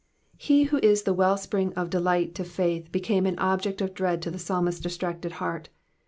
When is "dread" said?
3.93-4.19